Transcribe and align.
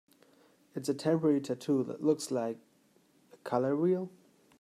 It's 0.73 0.89
a 0.89 0.95
temporary 0.95 1.39
tattoo 1.41 1.83
that 1.83 2.01
looks 2.03 2.31
like... 2.31 2.57
a 3.33 3.37
color 3.47 3.75
wheel? 3.75 4.09